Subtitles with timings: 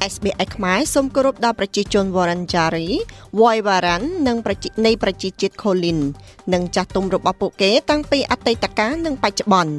[0.00, 2.88] SBS ខ្មែរសូមគោរពដល់ប្រជាជន Wurundjeri,
[3.40, 5.98] Woiwurrung និងប្រជានៃប្រជាជាតិ Kulin
[6.52, 9.74] និងចាស់ទុំរបស់ពួកគេតាំងពីអតីតកាលនិងបច្ចុប្បន្ន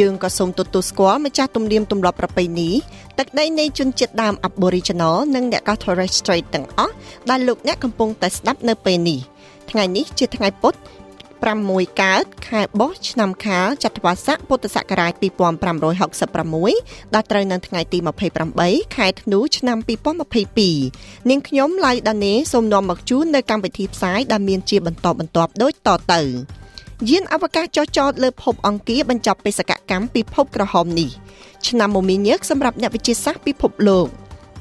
[0.00, 2.70] យើងក៏សូមទទួលស្គាល់ម្ចាស់ទំនៀមទម្លាប់ប្រពៃណី
[3.18, 6.94] ទឹកដីនៃជនជាតិដើម Aboriginal និងអ្នក Torres Strait ទាំងអស់
[7.30, 9.20] ដែលលោកអ្នកកំពុងតែស្ដាប់នៅពេលនេះ
[9.70, 10.78] ថ្ងៃនេះជាថ្ងៃពុទ្ធ
[11.42, 17.98] 6កើតខែបោះឆ្នាំខាលចត្វាស័កពុទ្ធសករាជ2566ដែលត្រូវនៅថ្ងៃទី
[18.48, 19.78] 28ខែធ្នូឆ្នាំ
[20.52, 26.22] 2022នាងខ្ញុំឡៅដានេសូមនាំមកជូននៅកម្មវិធីផ្សាយដែលមានជាបន្តបន្ទាប់ដូចតទៅ
[27.10, 31.10] យានអវកាសចុះចតលើភពអង្គារបញ្ចប់បេសកកម្មពិភពក្រហមនេះ
[31.68, 34.08] ឆ្នាំមមាញឹកសម្រាប់អ្នកវិទ្យាសាស្ត្រពិភពលោក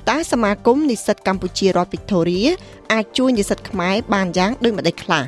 [0.09, 2.41] តើសមាគមនិស្សិតកម្ពុជារដ្ឋវីកតូរី
[2.93, 5.25] អាចជួយនិស្សិតខ្មែរបានយ៉ាងដូចម្តេចខ្លះ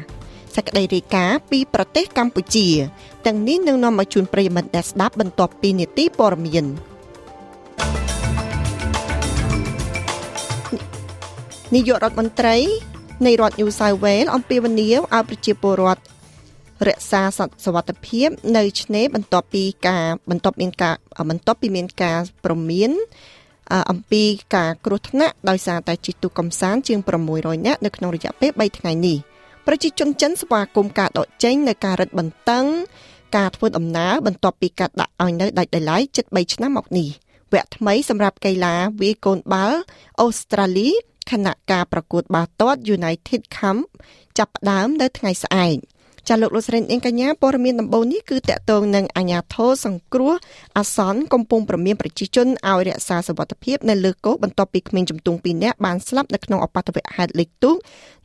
[0.56, 2.68] សេចក្តីរាយការណ៍ពីប្រទេសកម្ពុជា
[3.26, 6.66] ទាំងនេះនឹងនាំមកជូនប្រិយមិត្តអ្នកស្ដាប់បន្ទាប់ពីនីតិព័រមាន
[11.76, 12.56] នាយករដ្ឋមន្ត្រី
[13.26, 16.02] នៃរដ្ឋ New South Wales អំពាវនាវឲ្យប្រជាពលរដ្ឋ
[16.88, 17.22] រក្សា
[17.66, 20.96] សវត្ថភាពនៅឆ្នេរបន្ទាប់ពីការបន្ទាប់មានការ
[21.30, 22.92] បន្ទាប់ពីមានការប្រមាន
[23.92, 24.24] អំពី
[24.56, 27.00] ការគ្រោះថ្នាក់ដោយសារតែជិះទូកកំសាន្តជាង
[27.34, 29.20] 600នាក់នៅក្នុងរយៈពេល3ថ្ងៃនេះ។
[29.68, 32.66] ប្រជាជនចិនស្វាគមន៍ការដកចេញនៅការរឹតបន្តឹង
[33.38, 37.08] ការធ្វើដំណើរបន្ទាប់ពីការដាក់ឲ្យនៅដាច់ដោយឡែកជិត3ឆ្នាំមកនេះ
[37.54, 39.80] វគ្គថ្មីសម្រាប់កីឡាវាយកូនបាល់
[40.22, 40.90] អូស្ត្រាលី
[41.32, 43.78] គណៈការប្រកួតបាល់ទាត់ United Cup
[44.38, 45.76] ចាប់ផ្ដើមនៅថ្ងៃស្អែក
[46.30, 50.34] ចាលោកលោកស្រីនាងកញ្ញាព័ត៌មានដំបូងនេះគឺតកតងនឹងអាញាធរសង្គ្រោះ
[50.78, 57.78] អាសន្នកំពុងប្រមានប្រជាជនឲ្យរក្សាសវត្ថភាពនៅលើគោកបន្ទាប់ពីក្មេងជំទង់2នាក់បានស្លាប់នៅក្នុងអបតវហេតុលេខទូក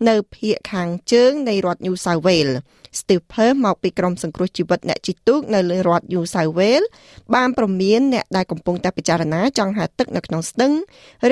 [0.09, 2.57] នៅភូមិខាងជើងនៃរដ្ឋ New South Wales
[2.99, 6.89] Steve Per មកពីក្រុមសង្គ្រោះជីវិតអ្នកជិះទូកនៅលើរដ្ឋ New South Wales
[7.35, 10.73] បានប្រមានអ្នកដែលកំពុងតែពិចារណាចង់ហែទឹកនៅក្នុងស្ទឹង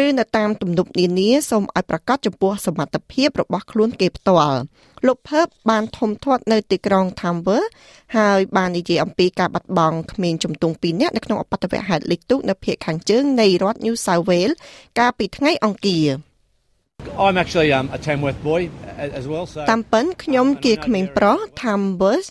[0.04, 4.58] ឬនៅតាមទំនប់នានាសូមឲ្យប្រកាសចំពោះសមត្ថភាពរបស់ខ្លួនគេផ្ទាល់
[5.06, 7.68] លោកភើបបានធំធាត់នៅទីក្រុង Tamworth
[8.16, 14.56] ហើយបាននិយាយអំពីការបាត់បង់ក្មេងជំទង់2នាក់នៅក្នុងអបតវហេតុលេខទូកនៅភូមិខាងជើងនៃរដ្ឋ New South Wales
[14.98, 16.08] កាលពីថ្ងៃអង្គារ
[17.24, 18.60] I'm actually um, a Tamworth boy
[19.18, 22.28] as well so តាមពិនខ្ញុំជាក្មេងប្រុស Tamworth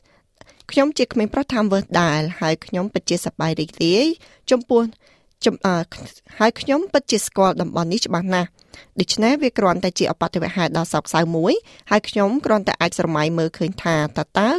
[0.71, 4.05] ខ្ញុំជាក្មេងប្រុស Tamworth ដែរហើយខ្ញុំពិតជាសប្បាយរីករាយ
[4.51, 4.81] ចំពោះ
[6.39, 8.49] ហើយខ្ញុំពិតជាស្គាល់តំបន់នេះច្បាស់ណាស់
[8.99, 11.53] ដូច្នេះវាគ្រាន់តែជាអបតិវហេតុដ៏សោកសៅមួយ
[11.91, 14.51] ហើយខ្ញុំគ្រាន់តែអាចស្រមៃមើលឃើញថាតើតើ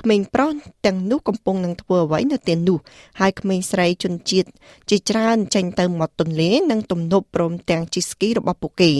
[0.00, 0.50] ក្មេងប្រុស
[0.86, 2.78] ទាំងនោះកំពុងនឹងធ្វើអ្វីនៅទីនោះ
[3.20, 4.48] ហើយក្មេងស្រីជនជាតិ
[4.90, 8.92] ជាច្រើនចេញទៅមាត់ទន្លេនិងទំនប់ព្រមទាំងជិះស្គីរបស់ពួកគេ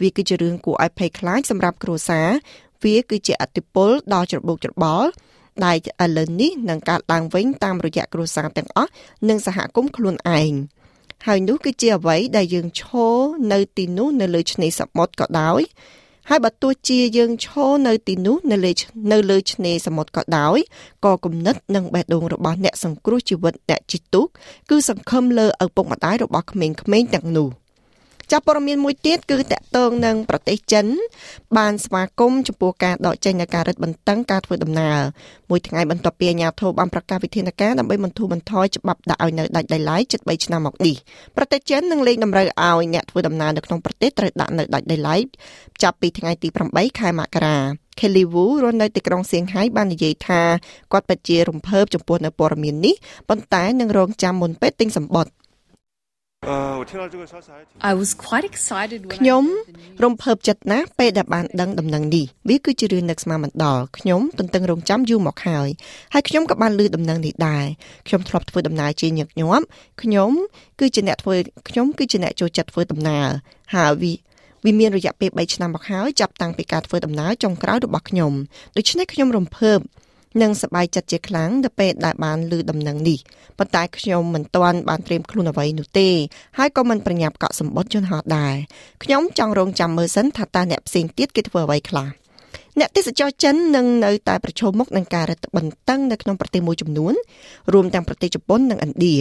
[0.00, 2.28] វាគឺជារឿងគួរឲ្យភ័យខ្លាចសម្រាប់គ្រួសារ
[2.84, 5.08] វាគឺជាអតិពលដ៏ច្របូកច្របល់
[5.64, 8.90] ដែលឥឡូវនេះនឹងកើតឡើងវិញតាមរយៈគ្រួសារទាំងអស់
[9.28, 10.52] និងសហគមន៍ខ្លួនឯង
[11.26, 12.82] ហើយនោះគឺជាអ្វីដែលយើងឈ
[13.12, 13.16] រ
[13.52, 15.62] នៅទីនោះនៅលើឆ្នេរសមុទ្រក៏ដោយ
[16.28, 18.72] ហើយបើទោះជាយើងឈរនៅទីនោះនៅលើ
[19.12, 20.58] នៅលើឆ្នេរសមុទ្រក៏ដោយ
[21.04, 24.26] ក៏គំនិតនិងបេះដូងរបស់អ្នកសង្គ្រោះជីវិតអ្នកជិះទូក
[24.70, 26.76] គឺសង្ឃឹមលើឪពុកម្ដាយរបស់ក្មេងៗ
[27.14, 27.48] ទាំងនោះ។
[28.30, 30.86] ចាប់ព័ត៌មានមួយទៀតគឺតកតងនឹងប្រទេសចិន
[31.58, 34.98] បានស្វាគមន៍ចំពោះការដកចេញនៃការរឹតបន្តឹងការធ្វើដំណើរ
[35.50, 40.96] មួយថ្ងៃបន្ទាប់ពីអាជ្ញាធរបានប្រកាសវិធានការដើម្បីបន្ធូរបន្ថយច្បាប់ដាក់ឲ្យនៅដាច់ដោយឡែកជិត3ឆ្នាំមកនេះ
[41.36, 45.24] ប្រទេសចិននឹងលែងតម្រូវឲ្យអ្នកធ្វើដំណើរនៅក្នុងប្រទេសត្រូវដាក់នៅដាច់ដោយឡែក
[45.82, 47.58] ចាប់ពីថ្ងៃទី8ខែមករា
[47.98, 50.42] Kelly Wu រស់នៅទីក្រុងសៀងហៃបាននិយាយថា
[50.92, 52.94] គាត់ពិតជារំភើបចំពោះនៅព័ត៌មាននេះ
[53.28, 55.32] ប៉ុន្តែនឹងរងចាំមុនពេលទិញសម្បត្តិ
[57.90, 59.44] I was quite excited ខ្ញុំ
[60.04, 65.68] រំភើបចិត្តណាស់ពេលដែលបានដឹងដំណឹងនេះវាគឺជារឿងនឹកស្មានមិនដល់ខ្ញុំទន្ទឹងរង់ចាំយូរមកហើយ
[66.14, 67.64] ហើយខ្ញុំក៏បានឮដំណឹងនេះដែរ
[68.06, 69.64] ខ្ញុំធ្លាប់ធ្វើដំណើរជាញឹកញាប់
[70.02, 70.30] ខ្ញុំ
[70.80, 71.34] គឺជាអ្នកធ្វើ
[71.68, 73.28] ខ្ញុំគឺជាអ្នកចូលចិត្តធ្វើដំណើរ
[73.74, 74.12] ហើយវា
[74.64, 78.32] វាមានរយៈពេល3ឆ្នាំមកហើយចាប់តាំងពីការធ្វើដំណើរចុងក្រោយរបស់ខ្ញុំ
[78.76, 79.80] ដូច្នេះខ្ញុំរំភើប
[80.40, 83.18] និងសប្បាយចិត្តជាខ្លាំងទៅពេលដែលបានឮដំណឹងនេះ
[83.58, 86.08] ប៉ុន្តែខ្ញុំមិនទាន់បានត្រៀមខ្លួនអ្វីនោះទេ
[86.58, 88.54] ហើយក៏មិនប្រញាប់កក់សម្បត្តិយន្តហោះដែរ
[89.04, 92.08] ខ្ញុំចង់រងចាំមើលសិនថាតើអ្នកផ្សេងទៀតគេធ្វើអ្វីខ្លះ
[92.80, 97.14] អ្នកទេសចរចិននឹងនៅតែប្រឈមមុខនឹងការរឹតបន្តឹងនៅក្នុងប្រទេសមួយចំនួន
[97.72, 99.16] រួមទាំងប្រទេសជប៉ុននិងឥណ្ឌា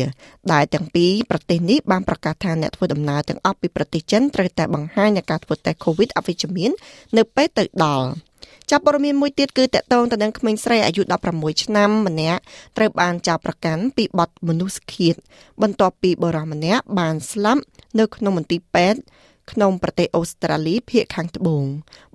[0.53, 6.71] ដែលទាំងពីរប្រទេសនេះបានប្រកាសថាអ្នកធ្វើដំណើរទាំងអស់ពីប្រទេសចិនត្រូវតែបង្ហាញនូវការធ្វើតេស្ត COVID អវិជ្ជមាន
[7.17, 8.09] នៅពេលទៅដល់
[8.71, 11.01] ចាប់ព័ត៌មានមួយទៀតគឺតកតងទៅនឹងក្មេងស្រីអាយុ
[11.33, 12.41] 16ឆ្នាំម្នាក់
[12.77, 15.15] ត្រូវបានចោទប្រកាន់ពីបទមនុស្សឃាត
[15.61, 17.61] បន្ទាប់ពីបុរសម្នាក់បានស្លាប់
[17.99, 18.99] នៅក្នុងមន្ទីរពេទ្យ
[19.51, 21.65] ក្នុងប្រទេសអូស្ត្រាលីភាគខាងត្បូង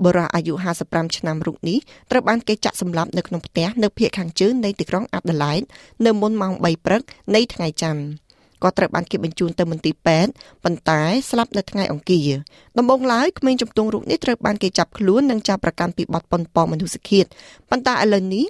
[0.04, 0.54] បុរសអាយុ
[0.86, 1.78] 55ឆ្នាំរូបនេះ
[2.10, 5.62] ត្រូវបានគេចាក់សម្លាប់នៅក្នុងផ្ទះនៅភាគខាងជើងនៃទីក្រុងអាដាលេដ
[6.06, 7.02] នៅមុនម៉ោង3ព្រឹក
[7.34, 8.25] នៃថ្ងៃច័ន្ទ
[8.62, 10.30] ក៏ត្រូវបានគេបញ្ជូនទៅមន្ទីរពេទ្យ
[10.64, 12.30] ប៉ុន្តែស្លាប់នៅថ្ងៃអង្គារ
[12.78, 17.26] ដំបូងឡើយក្មេងជំទង់រូបនេះត្រូវបានគេចាប់ខ្លួននិងចាប់ប្រកាន់ពីបទប៉ុនប៉ងមនុស្សឃាត
[17.70, 18.46] ប៉ុន្តែឥឡូវនេះ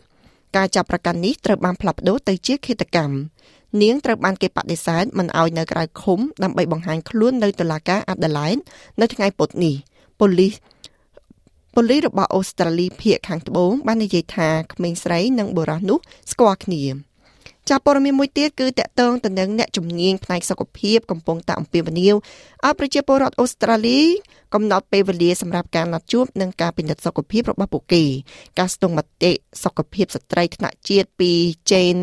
[0.57, 3.17] ការចាប់ប្រកាន់នេះត្រូវបានផ្លាស់ប្ដូរទៅជាឃាតកម្ម
[3.83, 8.57] នាងត្រូវបានគេបដិសេធមិនឲ្យនៅក្រៅឃុំដើម្បីបង្ហាញខ្លួននៅតុលាការអាដាលេដ
[9.01, 9.75] នៅថ្ងៃពុធនេះ
[10.21, 10.55] ប៉ូលីស
[11.75, 15.99] ប៉ូលីសរបស់អូស្ត្រាលីភាគខាងត្បូងបាននិយាយថាក្មេងស្រីនិងបុរសនោះ
[16.33, 16.83] ស្គាល់គ្នា
[17.71, 22.15] ចាប់ព័ត៌មានមួយទៀតគឺតកតងទៅនឹងអ្នកជំនាញផ្នែកសុខភាពកំពុងតែអំពាវនាវ
[22.65, 24.01] ឲ្យប្រជាពលរដ្ឋអូស្ត្រាលី
[24.55, 28.05] កំណត់ពេលវេលាសម្រាប់ការណាត់ជួបនិងការពិនិត្យសុខភាពរបស់ពួកគេ
[28.59, 29.33] ការស្ទង់មតិ
[29.65, 31.31] សុខភាពស្ត្រីថ្នាក់ជាតិពី
[31.71, 32.03] Jane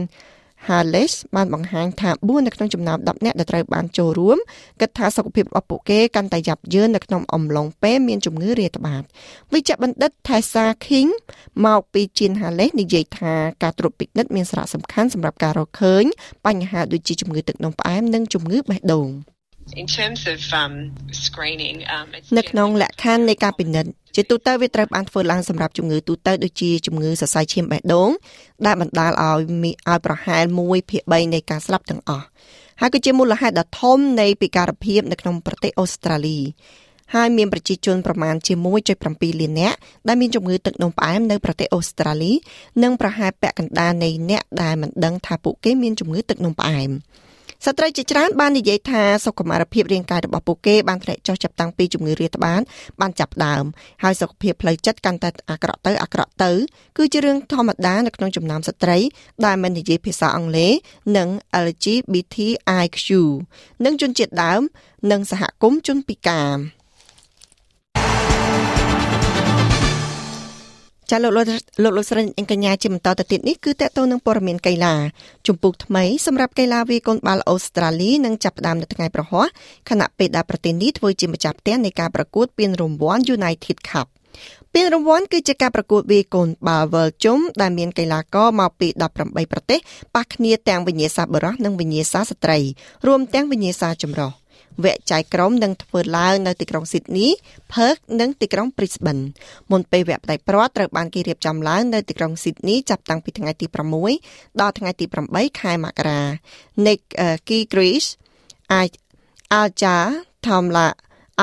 [0.68, 4.38] Harles បានបង្ហាញថា4នៅក្នុងចំណោម10នាក់ដែលត្រូវបានចូលរួម
[4.82, 9.04] គិតថាសុខភាពរបស់ពួកគេកាន់តែយ៉ាប់យ៉ឺននៅក្នុងអំឡុងពេលមានជំងឺរាតត្បាត
[9.54, 11.10] វិជ្ជបណ្ឌិត Tessa King
[11.66, 13.34] មកពី Jane Harles និយាយថា
[13.64, 16.04] ការត្រួតពិនិត្យមានសារៈសំខាន់សម្រាប់ការរកឃើញ
[16.46, 19.10] បញ្ហាដូចជាជំងឺទឹកនោមផ្អែមនិងជំងឺបេះដូង។
[19.82, 20.74] In terms of um
[21.26, 22.06] screening um
[22.38, 28.10] នៅក្នុងលក្ខខណ្ឌនៃការពិនិត្យ ជាទូទៅវាត្រូវបានធ្វើឡើងសម្រាប់ជំងឺទូទៅដូចជាជំងឺសរសៃឈាមបេះដូង
[28.66, 32.26] ដែលបណ្ដាលឲ្យឲ្យប្រហែល1ភាគ3នៃការស្លាប់ទាំងអស់
[32.82, 36.40] ហើយក៏ជាមូលហេតុដ៏ធំនៃពិការភាពនៅក្នុងប្រទេសអូស្ត្រាលី
[37.16, 38.54] ហើយមានប្រជាជនប្រមាណជា
[38.98, 39.78] 1.7លាននាក់
[40.08, 42.32] ដែលមានជំងឺទឹកនោមផ្អែមនៅប្រទេសអូស្ត្រាលី
[42.84, 46.92] និងប្រហែលពាក់កណ្ដាលនៃអ្នកដែលមិនដឹងថាពួកគេមានជំងឺទឹកនោមផ្អែម។
[47.68, 52.62] ស្ត្រីជាច្រើនបាននិយាយថាសុខុមាលភាពរាងកាយរបស់ពួកគេបានធ្លាក់ចុះចាប់តាំងពីជំងឺរាតត្បាត
[53.02, 53.64] បានចាប់ដើម
[54.04, 56.52] ហើយសុខភាពផ្លូវចិត្តកាន់តែអាក្រក់ទៅអាក្រក់ទៅ
[56.98, 58.98] គឺជារឿងធម្មតានៅក្នុងចំណោមស្ត្រី
[59.46, 60.74] ដែលមិននិយាយភាសាអង់គ្លេស
[61.18, 61.30] និង
[61.66, 63.08] LGBTIQ
[63.86, 64.62] និងជនជាតិដើម
[65.12, 66.58] និងសហគមន៍ជនពិការ។
[71.14, 71.46] ចាលោកលោក
[71.84, 74.94] លោកលោកស្រីអង្គញ្ញាជាបន្តទៅទៀតនេះគឺតកតងនឹងព័ត៌មានកីឡា
[75.48, 79.48] ជំពូកថ្មីសម្រាប់កីឡាវាយកូនបាល់អូស្ត្រាលីនឹងចាប់ផ្ដើមនៅថ្ងៃប្រហ័ស
[79.90, 84.08] ខណៈពេលដែលប្រទេសនេះធ្វើជាម្ចាស់ផ្ទះនៃការប្រកួតពានរង្វាន់ United Cup
[84.74, 88.88] ពានរង្វាន់គឺជាការប្រកួតវាយកូនបាល់ World ជុំដែលមានកីឡាករមកពី
[89.20, 89.80] 18ប្រទេស
[90.16, 92.60] ប៉ះគ្នាទាំងវិញ្ញាសាបុរសនិងវិញ្ញាសាស្ត្រី
[93.08, 94.43] រួមទាំងវិញ្ញាសាចម្រុះ
[94.84, 97.28] វគ្គចែកក្រុមនឹងធ្វើឡើងនៅទីក្រុងស៊ីដនី
[97.72, 99.24] Perth និងទីក្រុង Brisbane
[99.72, 103.68] មុនពេលវគ្គផ្ដាច់ព្រាត់ត្រូវបានគេរៀបចំឡើងនៅទីក្រុងស៊ីដនីចាប់តាំងពីថ្ងៃទី
[104.14, 106.22] 6ដល់ថ្ងៃទី8ខែមករា
[106.86, 107.02] Nick
[107.48, 108.06] Kyrgios
[109.60, 109.98] Alja
[110.46, 110.88] Tomla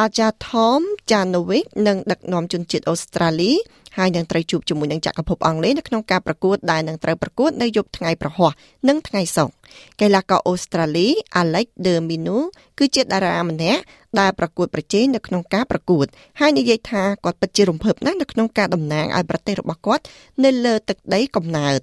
[0.03, 3.53] Alja Tom Janovic នឹងដឹកនាំជនជាតិអូស្ត្រាលី
[3.97, 8.53] ហើយនឹងត្រូវជួបជាមួយនឹងចក្រភពអង់គ្លេសនៅក្នុងការប្រកួតដែលនឹងត្រូវប្រកួតនៅយប់ថ្ងៃប្រហ័ស
[8.89, 9.55] និងថ្ងៃសុក្រ
[10.01, 11.09] កីឡាករអូស្ត្រាលី
[11.41, 12.45] Alex de Minaur
[12.79, 13.83] គឺជាតារាម្នាក់
[14.21, 16.07] ដែលប្រកួតប្រជែងនៅក្នុងការប្រកួត
[16.41, 20.05] ហើយនិយាយថាគាត់ពិតជារំភើបណាស់នៅក្នុងការតំណាងឲ្យប្រទេសរបស់គាត់
[20.45, 21.81] នៅលើទឹកដីកំណើត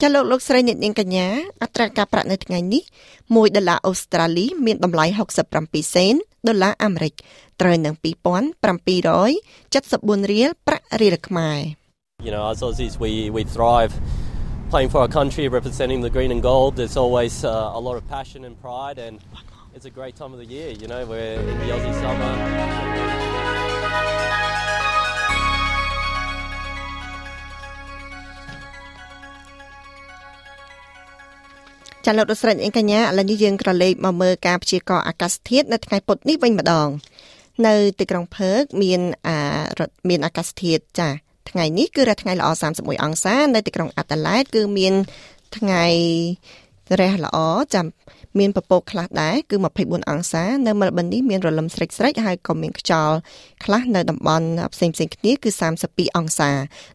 [0.00, 1.26] ចាលោកលោកស្រីអ្នកនាងកញ្ញា
[1.62, 2.82] អត្រាការប្រាក់នៅថ្ងៃនេះ
[3.18, 5.04] 1ដុល្លារអូស្ត្រាលី មានតម្លៃ
[5.50, 6.14] 67សេន
[6.46, 7.14] ដុល្លារអាមេរិក
[7.60, 11.60] ត្រូវនឹង2774រៀលប្រាក់រៀលខ្មែរ
[12.26, 13.92] You know, as Aussies, we, we thrive
[14.72, 16.76] playing for our country, representing the green and gold.
[16.76, 19.14] There's always uh, a lot of passion and pride, and
[19.74, 20.68] it's a great time of the year.
[20.82, 22.32] You know, we're in the Aussie summer.
[32.10, 36.88] ចាលោកដស្រិតអេងកញ្ញាឥឡូវនេះយើងក្រឡេកមកមើលការព្យាករណ៍អាកាសធាតុនៅថ្ងៃពុធនេះវិញម្ដង
[37.66, 39.36] នៅទីក្រុងផឺកមានអា
[40.08, 41.08] មានអាកាសធាតុចា
[41.50, 42.48] ថ្ងៃនេះគឺរះថ្ងៃល្អ
[42.78, 44.94] 31អង្សានៅទីក្រុងអាតាឡែតគឺមាន
[45.56, 45.86] ថ្ងៃ
[47.00, 47.38] រះល្អ
[47.74, 47.86] ចាំ
[48.38, 53.16] មានពពកខ្លះដែរគឺ24អង្សានៅមែលប៊ននេះមានរលឹមស្រិចស្រិចហើយក៏មានខ្យល់
[53.64, 55.50] ខ្លះនៅតំបន់ផ្សេងផ្សេងគ្នាគឺ
[55.84, 56.50] 32អង្សា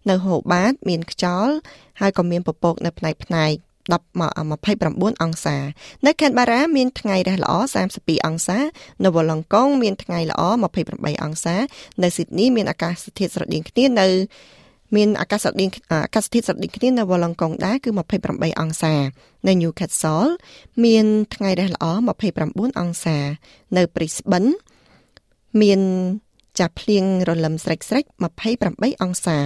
[0.09, 1.53] នៅហូបាត មានខ្យល់
[1.99, 5.57] ហើយក៏មានពពកនៅផ្នែកផ្នែក10មក 29អង្សា
[6.05, 7.53] នៅខេត្តបារ៉ាមានថ្ងៃរះល្អ
[7.91, 8.59] 32អង្សា
[9.03, 10.41] នៅវ៉ាឡង់កុងមានថ្ងៃល្អ
[10.83, 11.55] 28អង្សា
[12.01, 14.07] នៅស៊ីដនីមានអាកាសធាតុស្រដៀងគ្នានៅ
[14.95, 17.89] មានអាកាសធាតុអាកាសធាតុស្រដៀងគ្នានៅវ៉ាឡង់កុងដែរគឺ
[18.25, 18.93] 28អង្សា
[19.47, 20.29] នៅ Newcastle
[20.85, 21.85] មានថ្ងៃរះល្អ
[22.31, 23.17] 29អង្សា
[23.77, 24.51] នៅ Brisbane
[25.61, 25.81] មាន
[26.59, 28.05] ចាប់ភ្លៀងរលឹមស្រេចស្រេច
[28.53, 29.39] 28អង្សា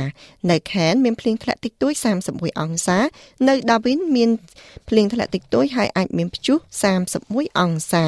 [0.50, 1.94] នៅខេនមានភ្លៀងធ្លាក់តិចតួច
[2.30, 3.00] 31អង្សា
[3.48, 4.30] នៅដាវិនមាន
[4.90, 6.58] ភ្លៀងធ្លាក់តិចតួចហើយអាចមានព្យុះ
[7.10, 8.08] 31អង្សា